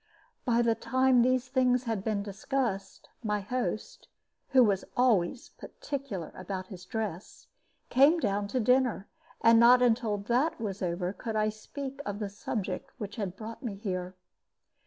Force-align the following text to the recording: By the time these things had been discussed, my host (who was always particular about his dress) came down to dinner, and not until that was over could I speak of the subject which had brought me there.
By 0.45 0.63
the 0.63 0.73
time 0.73 1.21
these 1.21 1.47
things 1.47 1.83
had 1.83 2.03
been 2.03 2.23
discussed, 2.23 3.07
my 3.23 3.41
host 3.41 4.07
(who 4.49 4.63
was 4.63 4.83
always 4.97 5.49
particular 5.49 6.31
about 6.33 6.65
his 6.69 6.85
dress) 6.85 7.45
came 7.91 8.19
down 8.19 8.47
to 8.47 8.59
dinner, 8.59 9.07
and 9.41 9.59
not 9.59 9.83
until 9.83 10.17
that 10.17 10.59
was 10.59 10.81
over 10.81 11.13
could 11.13 11.35
I 11.35 11.49
speak 11.49 12.01
of 12.03 12.17
the 12.17 12.29
subject 12.29 12.89
which 12.97 13.17
had 13.17 13.35
brought 13.35 13.61
me 13.61 13.75
there. 13.75 14.15